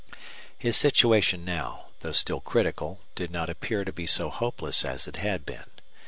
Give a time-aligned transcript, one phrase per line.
[0.57, 5.17] His situation now, though still critical, did not appear to be so hopeless as it
[5.17, 5.67] had been.